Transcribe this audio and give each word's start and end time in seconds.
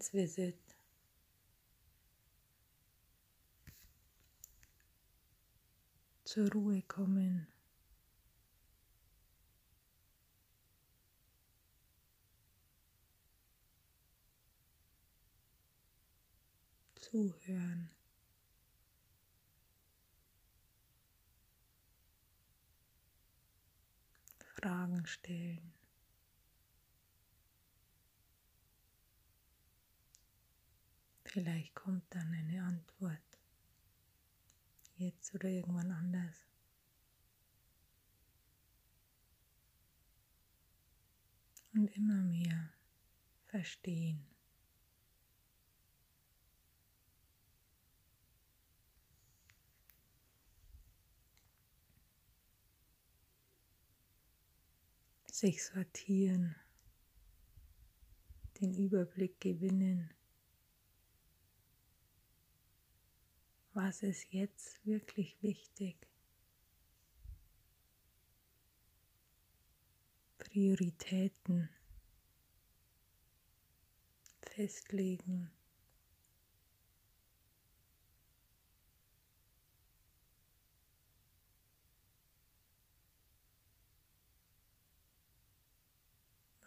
Grenzvisit. 0.00 0.56
Zur 6.24 6.50
Ruhe 6.52 6.80
kommen. 6.82 7.46
Zuhören. 16.94 17.90
Fragen 24.54 25.06
stellen. 25.06 25.79
Vielleicht 31.32 31.76
kommt 31.76 32.02
dann 32.10 32.34
eine 32.34 32.64
Antwort. 32.64 33.38
Jetzt 34.96 35.32
oder 35.32 35.48
irgendwann 35.48 35.92
anders. 35.92 36.36
Und 41.72 41.86
immer 41.96 42.20
mehr 42.24 42.72
verstehen. 43.46 44.26
sich 55.32 55.64
sortieren, 55.64 56.54
den 58.60 58.74
Überblick 58.74 59.40
gewinnen. 59.40 60.12
Was 63.82 64.02
ist 64.02 64.26
jetzt 64.30 64.84
wirklich 64.84 65.42
wichtig? 65.42 65.96
Prioritäten 70.36 71.70
festlegen. 74.42 75.50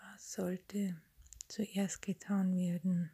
Was 0.01 0.33
sollte 0.33 0.99
zuerst 1.47 2.01
getan 2.01 2.57
werden? 2.57 3.11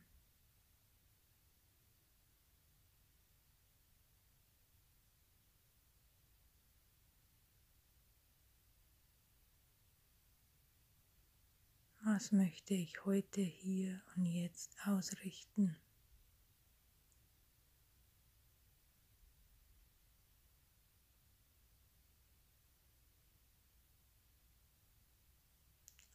Was 12.19 12.33
möchte 12.33 12.73
ich 12.73 13.05
heute 13.05 13.39
hier 13.39 14.01
und 14.13 14.25
jetzt 14.25 14.75
ausrichten? 14.85 15.77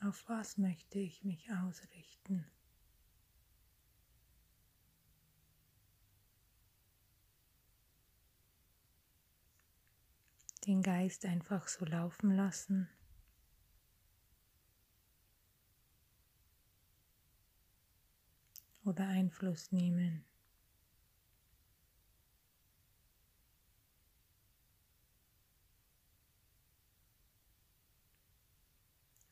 Auf 0.03 0.29
was 0.29 0.59
möchte 0.59 0.99
ich 0.99 1.25
mich 1.25 1.51
ausrichten? 1.51 2.45
Den 10.67 10.83
Geist 10.83 11.25
einfach 11.25 11.67
so 11.67 11.87
laufen 11.87 12.37
lassen. 12.37 12.91
Oder 18.85 19.09
Einfluss 19.09 19.73
nehmen. 19.73 20.25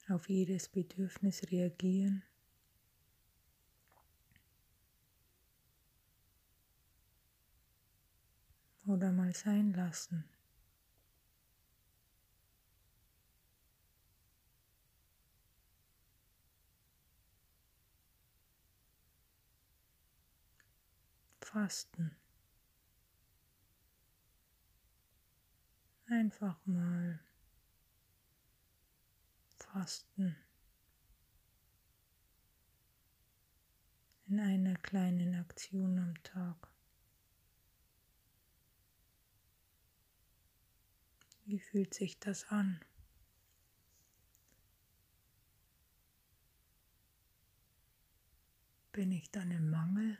Auf 0.08 0.28
jedes 0.28 0.68
Bedürfnis 0.68 1.42
reagieren. 1.50 2.22
Oder 8.86 9.12
mal 9.12 9.32
sein 9.32 9.72
lassen. 9.72 10.24
Fasten. 21.52 22.16
Einfach 26.06 26.64
mal 26.64 27.20
fasten. 29.58 30.34
In 34.28 34.40
einer 34.40 34.76
kleinen 34.76 35.34
Aktion 35.34 35.98
am 35.98 36.22
Tag. 36.22 36.68
Wie 41.44 41.60
fühlt 41.60 41.92
sich 41.92 42.18
das 42.18 42.48
an? 42.48 42.80
Bin 48.92 49.12
ich 49.12 49.30
dann 49.30 49.50
im 49.50 49.68
Mangel? 49.68 50.16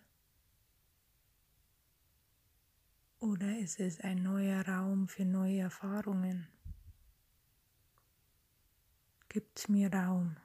Oder 3.22 3.56
ist 3.56 3.78
es 3.78 4.00
ein 4.00 4.24
neuer 4.24 4.66
Raum 4.66 5.06
für 5.06 5.24
neue 5.24 5.60
Erfahrungen? 5.60 6.48
Gibt 9.28 9.56
es 9.60 9.68
mir 9.68 9.92
Raum? 9.94 10.36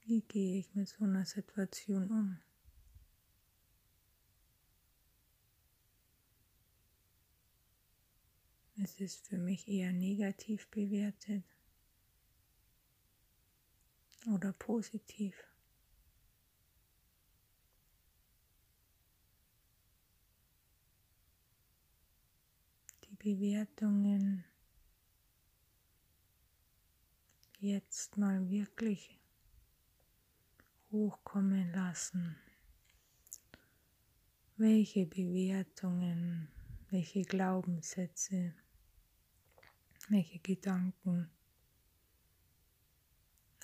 Wie 0.00 0.20
gehe 0.22 0.58
ich 0.58 0.74
mit 0.74 0.88
so 0.88 1.04
einer 1.04 1.24
Situation 1.24 2.10
um? 2.10 2.40
Es 8.82 9.00
ist 9.00 9.28
für 9.28 9.38
mich 9.38 9.68
eher 9.68 9.92
negativ 9.92 10.66
bewertet 10.72 11.44
oder 14.26 14.52
positiv. 14.54 15.53
Bewertungen 23.24 24.44
jetzt 27.58 28.18
mal 28.18 28.50
wirklich 28.50 29.18
hochkommen 30.92 31.72
lassen. 31.72 32.36
Welche 34.58 35.06
Bewertungen, 35.06 36.48
welche 36.90 37.22
Glaubenssätze, 37.22 38.54
welche 40.10 40.38
Gedanken 40.40 41.30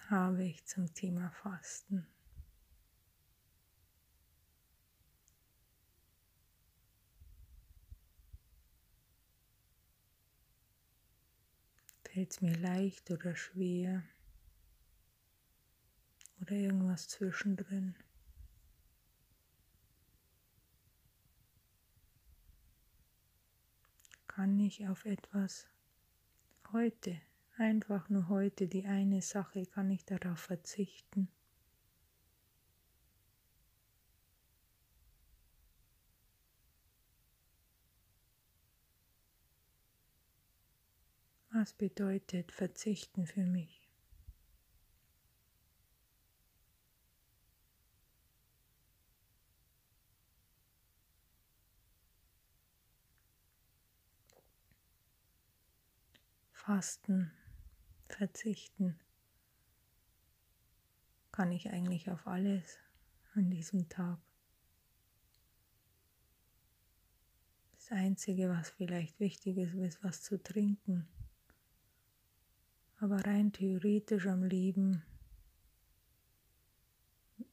habe 0.09 0.45
ich 0.45 0.65
zum 0.65 0.91
Thema 0.95 1.31
Fasten? 1.33 2.07
Fällt 12.13 12.33
es 12.33 12.41
mir 12.41 12.57
leicht 12.57 13.09
oder 13.13 13.37
schwer? 13.37 14.03
Oder 16.41 16.53
irgendwas 16.53 17.07
zwischendrin? 17.07 17.95
Kann 24.27 24.59
ich 24.59 24.89
auf 24.89 25.05
etwas 25.05 25.69
heute, 26.73 27.21
einfach 27.57 28.09
nur 28.09 28.29
heute, 28.29 28.67
die 28.67 28.87
eine 28.87 29.23
Sache, 29.23 29.67
kann 29.67 29.89
ich 29.91 30.05
darauf 30.05 30.41
verzichten? 30.41 31.29
Was 41.61 41.75
bedeutet 41.75 42.53
verzichten 42.53 43.27
für 43.27 43.45
mich? 43.45 43.87
Fasten, 56.51 57.31
verzichten. 58.09 58.99
Kann 61.31 61.53
ich 61.53 61.69
eigentlich 61.69 62.11
auf 62.11 62.27
alles 62.27 62.79
an 63.35 63.51
diesem 63.51 63.87
Tag? 63.91 64.19
Das 67.75 67.91
Einzige, 67.91 68.49
was 68.49 68.71
vielleicht 68.71 69.21
wichtig 69.21 69.59
ist, 69.59 69.75
ist 69.75 70.03
was 70.03 70.23
zu 70.23 70.43
trinken. 70.43 71.07
Aber 73.03 73.25
rein 73.25 73.51
theoretisch 73.51 74.27
am 74.27 74.43
Leben 74.45 75.03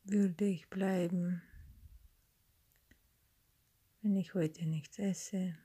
würde 0.03 0.43
ich 0.43 0.69
bleiben, 0.69 1.41
wenn 4.01 4.17
ich 4.17 4.33
heute 4.33 4.65
nichts 4.65 4.99
esse, 4.99 5.57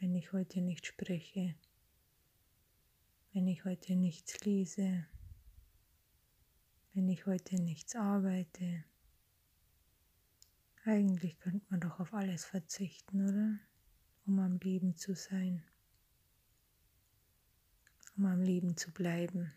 wenn 0.00 0.16
ich 0.16 0.32
heute 0.32 0.60
nicht 0.62 0.84
spreche, 0.84 1.54
wenn 3.32 3.46
ich 3.46 3.64
heute 3.64 3.94
nichts 3.94 4.40
lese, 4.40 5.06
wenn 6.92 7.08
ich 7.08 7.24
heute 7.26 7.62
nichts 7.62 7.94
arbeite. 7.94 8.84
Eigentlich 10.84 11.38
könnte 11.38 11.64
man 11.68 11.78
doch 11.78 12.00
auf 12.00 12.12
alles 12.14 12.44
verzichten, 12.44 13.28
oder? 13.28 13.60
Um 14.26 14.40
am 14.40 14.58
Leben 14.58 14.96
zu 14.96 15.14
sein, 15.14 15.62
um 18.16 18.26
am 18.26 18.40
Leben 18.42 18.76
zu 18.76 18.90
bleiben. 18.90 19.52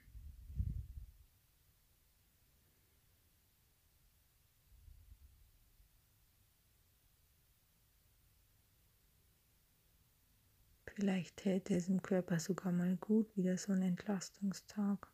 Vielleicht 11.00 11.38
täte 11.38 11.76
es 11.76 11.88
im 11.88 12.02
Körper 12.02 12.40
sogar 12.40 12.74
mal 12.74 12.98
gut, 12.98 13.38
wieder 13.38 13.58
so 13.58 13.72
ein 13.72 13.82
Entlastungstag. 13.82 15.08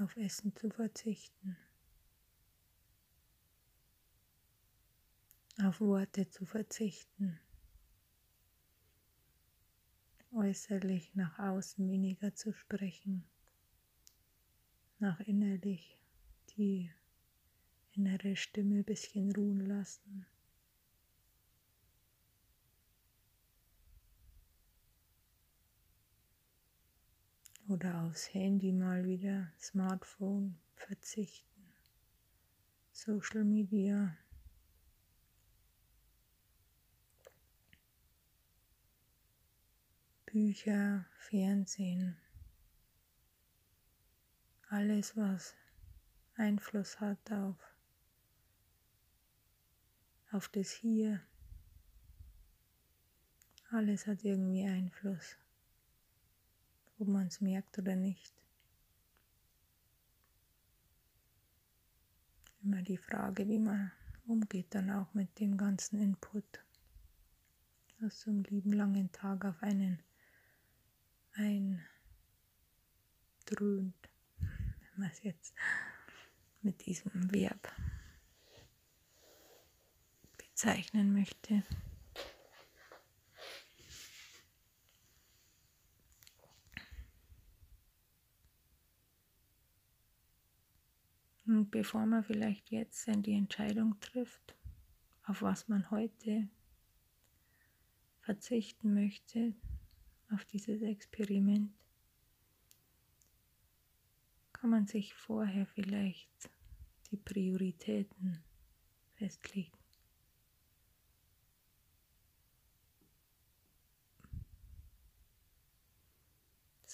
Auf 0.00 0.16
Essen 0.16 0.56
zu 0.56 0.70
verzichten. 0.70 1.56
Auf 5.62 5.80
Worte 5.80 6.28
zu 6.28 6.46
verzichten. 6.46 7.38
Äußerlich 10.32 11.14
nach 11.14 11.38
außen 11.38 11.88
weniger 11.88 12.34
zu 12.34 12.52
sprechen. 12.52 13.24
Nach 14.98 15.20
innerlich 15.20 15.96
die 16.56 16.90
innere 17.92 18.34
Stimme 18.34 18.78
ein 18.78 18.84
bisschen 18.84 19.30
ruhen 19.32 19.64
lassen. 19.64 20.26
Oder 27.68 28.02
aufs 28.02 28.34
Handy 28.34 28.72
mal 28.72 29.04
wieder, 29.04 29.52
Smartphone 29.60 30.58
verzichten, 30.74 31.72
Social 32.90 33.44
Media. 33.44 34.16
Bücher, 40.34 41.06
Fernsehen, 41.16 42.16
alles, 44.68 45.16
was 45.16 45.54
Einfluss 46.34 46.98
hat 46.98 47.30
auf 47.30 47.54
auf 50.32 50.48
das 50.48 50.72
Hier. 50.72 51.20
Alles 53.70 54.08
hat 54.08 54.24
irgendwie 54.24 54.66
Einfluss, 54.66 55.36
ob 56.98 57.06
man 57.06 57.28
es 57.28 57.40
merkt 57.40 57.78
oder 57.78 57.94
nicht. 57.94 58.34
Immer 62.64 62.82
die 62.82 62.98
Frage, 62.98 63.46
wie 63.46 63.60
man 63.60 63.92
umgeht 64.26 64.74
dann 64.74 64.90
auch 64.90 65.14
mit 65.14 65.38
dem 65.38 65.56
ganzen 65.56 66.00
Input, 66.00 66.64
was 68.00 68.22
so 68.22 68.32
einen 68.32 68.42
lieben 68.42 68.72
langen 68.72 69.12
Tag 69.12 69.44
auf 69.44 69.62
einen 69.62 70.02
eindröhnt, 71.34 71.84
wenn 74.38 74.96
man 74.96 75.10
es 75.10 75.22
jetzt 75.22 75.54
mit 76.62 76.86
diesem 76.86 77.32
Verb 77.32 77.72
zeichnen 80.54 81.12
möchte. 81.12 81.62
Und 91.46 91.70
bevor 91.70 92.06
man 92.06 92.24
vielleicht 92.24 92.70
jetzt 92.70 93.06
die 93.06 93.34
Entscheidung 93.34 94.00
trifft, 94.00 94.56
auf 95.24 95.42
was 95.42 95.68
man 95.68 95.90
heute 95.90 96.48
verzichten 98.22 98.94
möchte, 98.94 99.54
auf 100.34 100.44
dieses 100.44 100.82
Experiment, 100.82 101.72
kann 104.52 104.70
man 104.70 104.86
sich 104.86 105.14
vorher 105.14 105.66
vielleicht 105.66 106.50
die 107.10 107.16
Prioritäten 107.16 108.42
festlegen. 109.14 109.78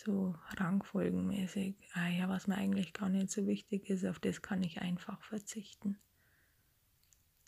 so 0.05 0.35
rangfolgenmäßig, 0.57 1.77
ah 1.95 2.09
ja, 2.09 2.29
was 2.29 2.47
mir 2.47 2.57
eigentlich 2.57 2.93
gar 2.93 3.09
nicht 3.09 3.31
so 3.31 3.47
wichtig 3.47 3.91
ist, 3.91 4.05
auf 4.05 4.19
das 4.19 4.43
kann 4.43 4.63
ich 4.63 4.81
einfach 4.81 5.23
verzichten. 5.23 5.99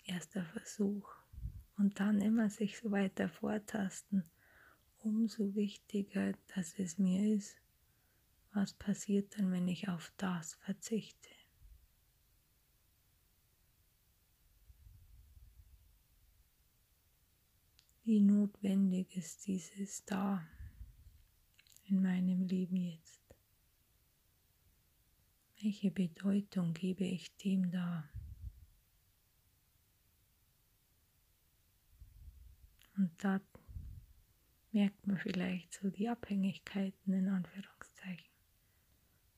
Erster 0.05 0.45
Versuch. 0.45 1.09
Und 1.79 1.99
dann 2.01 2.21
immer 2.21 2.51
sich 2.51 2.79
so 2.79 2.91
weiter 2.91 3.29
vortasten. 3.29 4.25
Umso 5.03 5.55
wichtiger, 5.55 6.33
dass 6.55 6.79
es 6.79 6.99
mir 6.99 7.35
ist, 7.35 7.57
was 8.53 8.73
passiert 8.75 9.37
dann, 9.39 9.51
wenn 9.51 9.69
ich 9.69 9.89
auf 9.89 10.13
das 10.17 10.55
verzichte. 10.55 11.31
Wie 18.05 18.21
notwendig 18.21 19.17
ist 19.17 19.47
dieses 19.47 20.05
da? 20.05 20.47
in 21.93 22.03
meinem 22.03 22.43
Leben 22.43 22.77
jetzt? 22.77 23.21
Welche 25.61 25.91
Bedeutung 25.91 26.73
gebe 26.73 27.05
ich 27.05 27.37
dem 27.37 27.71
da? 27.71 28.09
Und 32.97 33.13
da 33.23 33.41
merkt 34.73 35.07
man 35.07 35.19
vielleicht 35.19 35.73
so 35.75 35.91
die 35.91 36.09
Abhängigkeiten 36.09 37.13
in 37.13 37.29
Anführungszeichen. 37.29 38.33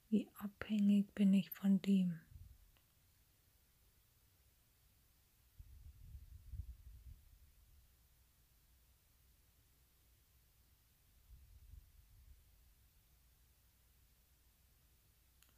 Wie 0.09 0.29
abhängig 0.39 1.13
bin 1.15 1.35
ich 1.35 1.51
von 1.51 1.83
dem? 1.83 2.21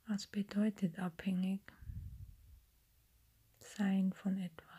Was 0.08 0.26
bedeutet 0.26 0.98
abhängig 0.98 1.60
sein 3.58 4.12
von 4.14 4.38
etwas? 4.38 4.75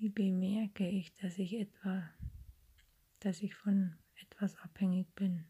Wie 0.00 0.08
bemerke 0.08 0.88
ich, 0.88 1.12
dass 1.16 1.36
ich 1.36 1.52
etwa, 1.52 2.08
dass 3.18 3.42
ich 3.42 3.54
von 3.54 3.98
etwas 4.14 4.56
abhängig 4.60 5.06
bin? 5.14 5.44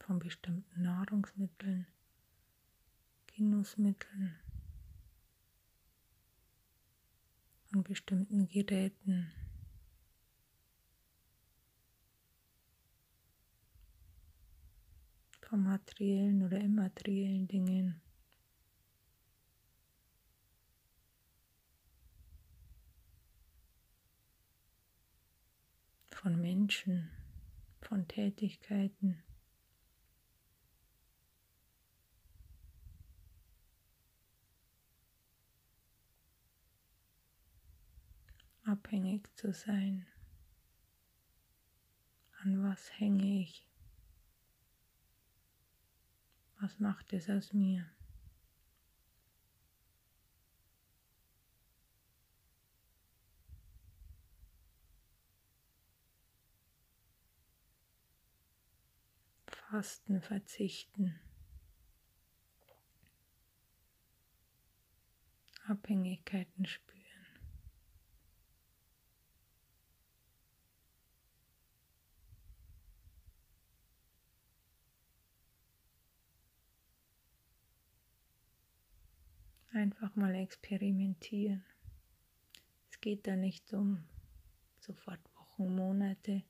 Von 0.00 0.18
bestimmten 0.18 0.82
Nahrungsmitteln, 0.82 1.86
Genussmitteln. 3.34 4.38
von 7.70 7.82
bestimmten 7.82 8.48
Geräten. 8.48 9.30
Von 15.48 15.62
materiellen 15.62 16.42
oder 16.42 16.60
immateriellen 16.60 17.48
Dingen. 17.48 18.00
Von 26.10 26.40
Menschen, 26.40 27.10
von 27.80 28.06
Tätigkeiten. 28.06 29.22
abhängig 38.68 39.28
zu 39.34 39.52
sein. 39.52 40.06
An 42.42 42.62
was 42.62 42.90
hänge 42.98 43.40
ich? 43.40 43.67
Was 46.60 46.80
macht 46.80 47.12
es 47.12 47.30
aus 47.30 47.52
mir? 47.52 47.86
Fasten, 59.46 60.20
verzichten. 60.20 61.20
Abhängigkeiten 65.66 66.64
spüren. 66.64 66.97
Einfach 79.78 80.16
mal 80.16 80.34
experimentieren. 80.34 81.62
Es 82.90 83.00
geht 83.00 83.28
da 83.28 83.36
nicht 83.36 83.72
um 83.72 84.02
sofort 84.80 85.20
Wochen, 85.36 85.72
Monate. 85.72 86.42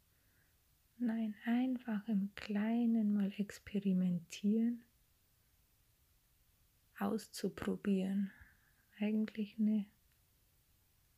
Nein, 0.97 1.35
einfach 1.45 2.09
im 2.09 2.35
Kleinen 2.37 3.13
mal 3.13 3.31
experimentieren, 3.37 4.83
auszuprobieren. 6.99 8.31
Eigentlich 8.99 9.59
eine 9.59 9.85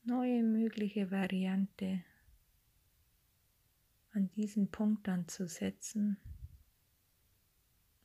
neue 0.02 0.42
mögliche 0.42 1.12
Variante 1.12 2.02
an 4.14 4.32
diesen 4.32 4.68
Punkt 4.72 5.06
dann 5.06 5.28
zu 5.28 5.46
setzen. 5.46 6.16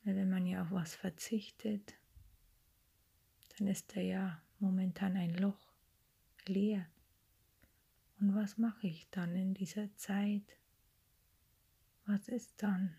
Weil 0.03 0.15
wenn 0.15 0.29
man 0.29 0.45
ja 0.45 0.61
auf 0.61 0.69
was 0.69 0.93
verzichtet, 0.93 1.95
dann 3.57 3.67
ist 3.67 3.95
da 3.95 4.01
ja 4.01 4.41
momentan 4.59 5.15
ein 5.15 5.33
Loch 5.35 5.73
leer. 6.45 6.85
Und 8.19 8.35
was 8.35 8.57
mache 8.57 8.87
ich 8.87 9.09
dann 9.09 9.35
in 9.35 9.53
dieser 9.53 9.93
Zeit? 9.95 10.57
Was 12.05 12.27
ist 12.27 12.61
dann? 12.61 12.95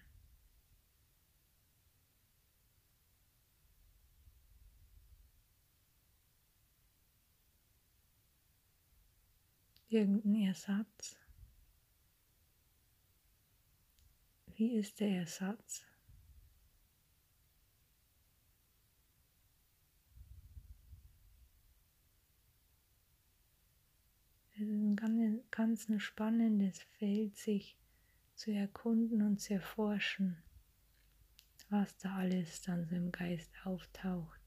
Irgendein 9.88 10.48
Ersatz? 10.48 11.16
Wie 14.56 14.74
ist 14.76 15.00
der 15.00 15.20
Ersatz? 15.20 15.84
Es 24.58 24.62
ist 24.62 24.70
ein 24.70 25.42
ganz, 25.50 25.90
ein 25.90 26.00
spannendes 26.00 26.78
Feld, 26.98 27.36
sich 27.36 27.76
zu 28.34 28.50
erkunden 28.52 29.20
und 29.20 29.38
zu 29.38 29.52
erforschen, 29.52 30.42
was 31.68 31.94
da 31.98 32.16
alles 32.16 32.62
dann 32.62 32.86
so 32.86 32.96
im 32.96 33.12
Geist 33.12 33.52
auftaucht. 33.64 34.40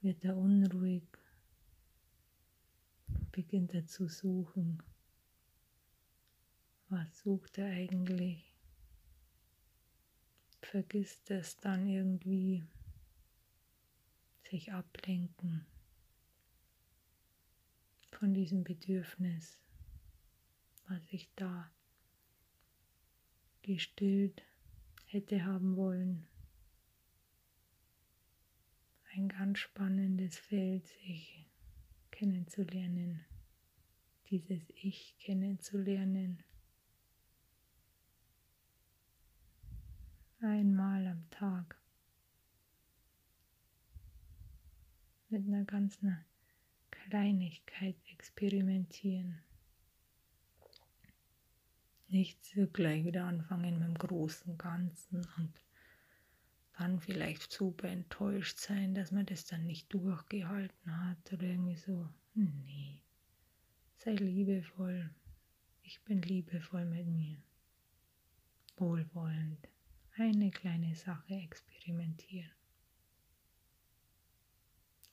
Wird 0.00 0.24
er 0.24 0.36
unruhig, 0.36 1.06
beginnt 3.30 3.72
er 3.72 3.86
zu 3.86 4.08
suchen. 4.08 4.82
Was 6.88 7.20
sucht 7.20 7.58
er 7.58 7.66
eigentlich? 7.66 8.52
Vergisst 10.60 11.30
es 11.30 11.56
dann 11.56 11.86
irgendwie, 11.86 12.66
sich 14.50 14.72
ablenken 14.72 15.66
von 18.22 18.34
diesem 18.34 18.62
Bedürfnis, 18.62 19.58
was 20.86 21.00
ich 21.08 21.28
da 21.34 21.68
gestillt 23.62 24.44
hätte 25.06 25.44
haben 25.44 25.74
wollen. 25.74 26.28
Ein 29.12 29.28
ganz 29.28 29.58
spannendes 29.58 30.38
Feld, 30.38 30.86
sich 30.86 31.48
kennenzulernen, 32.12 33.24
dieses 34.30 34.62
Ich 34.68 35.18
kennenzulernen. 35.18 36.44
Einmal 40.40 41.08
am 41.08 41.28
Tag 41.30 41.76
mit 45.28 45.44
einer 45.44 45.64
ganzen 45.64 46.24
Kleinigkeit 47.08 47.96
experimentieren. 48.12 49.38
Nicht 52.08 52.44
so 52.44 52.66
gleich 52.66 53.04
wieder 53.04 53.24
anfangen 53.24 53.78
mit 53.78 53.88
dem 53.88 53.94
großen 53.94 54.58
Ganzen 54.58 55.26
und 55.36 55.52
dann 56.78 57.00
vielleicht 57.00 57.50
super 57.50 57.88
enttäuscht 57.88 58.58
sein, 58.58 58.94
dass 58.94 59.12
man 59.12 59.26
das 59.26 59.44
dann 59.46 59.66
nicht 59.66 59.92
durchgehalten 59.92 61.08
hat 61.08 61.32
oder 61.32 61.44
irgendwie 61.44 61.76
so. 61.76 62.08
Nee, 62.34 63.02
sei 63.96 64.12
liebevoll. 64.12 65.10
Ich 65.82 66.00
bin 66.02 66.22
liebevoll 66.22 66.84
mit 66.84 67.06
mir. 67.06 67.38
Wohlwollend. 68.76 69.68
Eine 70.16 70.50
kleine 70.50 70.94
Sache 70.94 71.34
experimentieren 71.34 72.50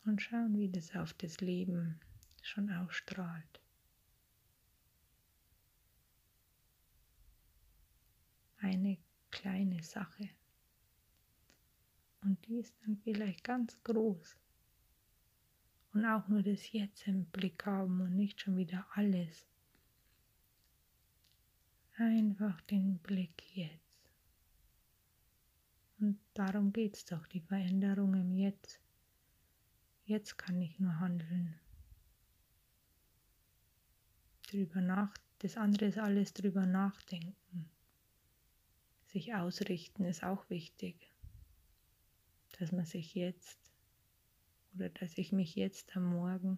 und 0.06 0.22
schauen, 0.22 0.58
wie 0.58 0.70
das 0.70 0.96
auf 0.96 1.14
das 1.14 1.40
Leben 1.42 2.00
schon 2.42 2.70
ausstrahlt. 2.72 3.62
Eine 8.58 8.98
kleine 9.32 9.82
Sache. 9.84 10.30
Und 12.22 12.46
die 12.48 12.58
ist 12.58 12.76
dann 12.82 12.98
vielleicht 12.98 13.44
ganz 13.44 13.82
groß. 13.84 14.38
Und 15.94 16.06
auch 16.06 16.28
nur 16.28 16.44
das 16.44 16.72
Jetzt 16.72 17.08
im 17.08 17.26
Blick 17.26 17.66
haben 17.66 18.02
und 18.02 18.16
nicht 18.16 18.42
schon 18.42 18.58
wieder 18.58 18.86
alles. 18.94 19.46
Einfach 21.98 22.62
den 22.62 23.00
Blick 23.00 23.44
jetzt. 23.56 23.90
Und 26.00 26.20
darum 26.34 26.72
geht 26.72 26.96
es 26.96 27.06
doch, 27.06 27.28
die 27.28 27.42
Veränderung 27.42 28.14
im 28.14 28.34
Jetzt. 28.34 28.80
Jetzt 30.10 30.40
kann 30.40 30.60
ich 30.60 30.80
nur 30.80 31.00
handeln. 31.00 31.54
Drüber 34.48 34.82
nach, 34.82 35.14
das 35.38 35.56
andere 35.56 35.86
ist 35.86 36.00
alles 36.00 36.34
drüber 36.34 36.66
nachdenken. 36.66 37.70
Sich 39.06 39.36
ausrichten 39.36 40.06
ist 40.06 40.24
auch 40.24 40.50
wichtig. 40.50 41.14
Dass 42.58 42.72
man 42.72 42.86
sich 42.86 43.14
jetzt 43.14 43.60
oder 44.74 44.90
dass 44.90 45.16
ich 45.20 45.32
mich 45.32 45.54
jetzt 45.54 45.96
am 45.96 46.06
Morgen 46.06 46.58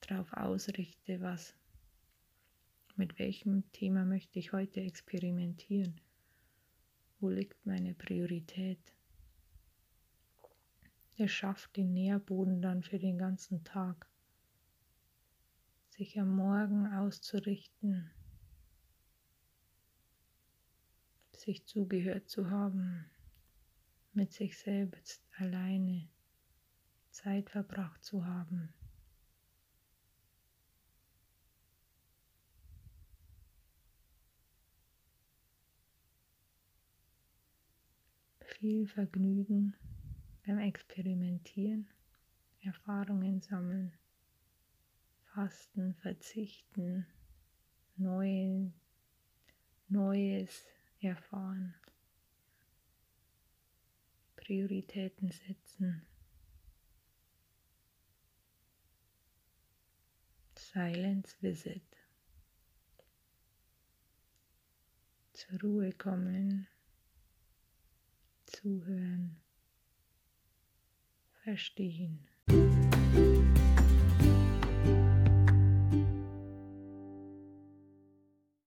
darauf 0.00 0.30
ausrichte, 0.34 1.22
was 1.22 1.54
mit 2.94 3.18
welchem 3.18 3.72
Thema 3.72 4.04
möchte 4.04 4.38
ich 4.38 4.52
heute 4.52 4.82
experimentieren? 4.82 5.98
Wo 7.20 7.30
liegt 7.30 7.64
meine 7.64 7.94
Priorität? 7.94 8.95
Er 11.18 11.28
schafft 11.28 11.76
den 11.76 11.94
Nährboden 11.94 12.60
dann 12.60 12.82
für 12.82 12.98
den 12.98 13.16
ganzen 13.16 13.64
Tag. 13.64 14.06
Sich 15.88 16.20
am 16.20 16.36
Morgen 16.36 16.92
auszurichten, 16.92 18.10
sich 21.32 21.64
zugehört 21.64 22.28
zu 22.28 22.50
haben, 22.50 23.06
mit 24.12 24.34
sich 24.34 24.58
selbst 24.58 25.22
alleine 25.38 26.06
Zeit 27.10 27.48
verbracht 27.48 28.04
zu 28.04 28.26
haben. 28.26 28.74
Viel 38.58 38.86
Vergnügen 38.86 39.74
beim 40.46 40.58
Experimentieren, 40.60 41.88
Erfahrungen 42.60 43.40
sammeln, 43.40 43.92
Fasten, 45.34 45.94
Verzichten, 45.96 47.06
Neue, 47.96 48.72
Neues 49.88 50.64
erfahren. 51.00 51.74
Prioritäten 54.36 55.30
setzen. 55.30 56.06
Silence 60.54 61.34
Visit. 61.40 61.82
Zur 65.32 65.60
Ruhe 65.60 65.92
kommen, 65.92 66.68
zuhören, 68.46 69.40
verstehen. 71.46 72.26